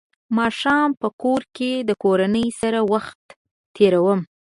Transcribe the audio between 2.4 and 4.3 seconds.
سره وخت تېروم.